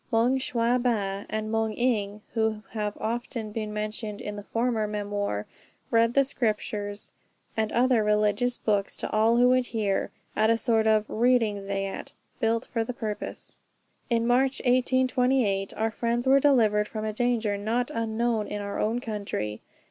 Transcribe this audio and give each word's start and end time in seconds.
Moung 0.11 0.39
Shwa 0.39 0.81
ba 0.81 1.27
and 1.29 1.51
Moung 1.51 1.73
Ing, 1.75 2.21
who 2.33 2.63
have 2.71 2.97
often 2.99 3.51
been 3.51 3.71
mentioned 3.71 4.19
in 4.19 4.35
the 4.35 4.41
former 4.41 4.87
memoir, 4.87 5.45
read 5.91 6.15
the 6.15 6.23
Scriptures 6.23 7.11
and 7.55 7.71
other 7.71 8.03
religious 8.03 8.57
books 8.57 8.97
to 8.97 9.07
all 9.11 9.37
who 9.37 9.49
would 9.49 9.67
hear, 9.67 10.09
at 10.35 10.49
a 10.49 10.57
sort 10.57 10.87
of 10.87 11.05
reading 11.07 11.61
zayat, 11.61 12.13
built 12.39 12.65
for 12.65 12.83
the 12.83 12.93
purpose. 12.93 13.59
In 14.09 14.25
March, 14.25 14.59
1828, 14.65 15.71
our 15.77 15.91
friends 15.91 16.25
were 16.25 16.39
delivered 16.39 16.87
from 16.87 17.05
a 17.05 17.13
danger 17.13 17.55
not 17.55 17.91
unknown 17.93 18.47
in 18.47 18.59
our 18.59 18.79
own 18.79 19.01
country. 19.01 19.61